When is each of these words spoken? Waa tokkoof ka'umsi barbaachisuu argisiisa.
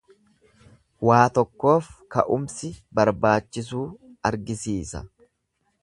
Waa 1.07 1.25
tokkoof 1.35 1.91
ka'umsi 2.15 2.73
barbaachisuu 3.01 3.87
argisiisa. 4.31 5.05